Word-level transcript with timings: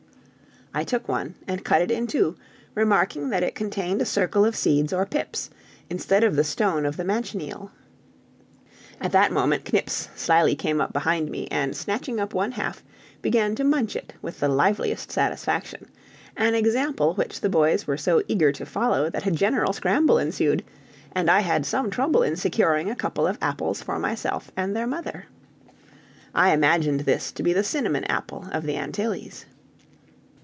I 0.73 0.85
took 0.85 1.09
one 1.09 1.35
and 1.49 1.65
cut 1.65 1.81
it 1.81 1.91
in 1.91 2.07
two, 2.07 2.37
remarking 2.75 3.27
that 3.31 3.43
it 3.43 3.55
contained 3.55 4.01
a 4.01 4.05
circle 4.05 4.45
of 4.45 4.55
seeds 4.55 4.93
or 4.93 5.05
pips, 5.05 5.49
instead 5.89 6.23
of 6.23 6.37
the 6.37 6.45
stone 6.45 6.85
of 6.85 6.95
the 6.95 7.03
manchineel. 7.03 7.71
At 9.01 9.11
that 9.11 9.33
moment 9.33 9.73
Knips 9.73 10.07
slyly 10.15 10.55
came 10.55 10.81
behind 10.93 11.29
me, 11.29 11.49
and 11.51 11.75
snatching 11.75 12.21
up 12.21 12.33
one 12.33 12.53
half, 12.53 12.85
began 13.21 13.53
to 13.55 13.65
munch 13.65 13.97
it 13.97 14.13
with 14.21 14.39
the 14.39 14.47
liveliest 14.47 15.11
satisfaction, 15.11 15.89
an 16.37 16.55
example 16.55 17.15
which 17.15 17.41
the 17.41 17.49
boys 17.49 17.85
were 17.85 17.97
so 17.97 18.23
eager 18.29 18.53
to 18.53 18.65
follow 18.65 19.09
that 19.09 19.25
a 19.27 19.31
general 19.31 19.73
scramble 19.73 20.17
ensued, 20.19 20.63
and 21.11 21.29
I 21.29 21.41
had 21.41 21.65
some 21.65 21.89
trouble 21.89 22.23
in 22.23 22.37
securing 22.37 22.89
a 22.89 22.95
couple 22.95 23.27
of 23.27 23.37
apples 23.41 23.81
for 23.81 23.99
myself 23.99 24.51
and 24.55 24.73
their 24.73 24.87
mother. 24.87 25.25
I 26.33 26.53
imagined 26.53 27.01
this 27.01 27.33
to 27.33 27.43
be 27.43 27.51
the 27.51 27.61
cinnamon 27.61 28.05
apple 28.05 28.47
of 28.53 28.63
the 28.63 28.77
Antilles. 28.77 29.43